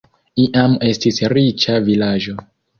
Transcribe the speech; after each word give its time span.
Iam 0.43 0.73
estis 0.87 1.23
riĉa 1.35 1.79
vilaĝo. 1.91 2.39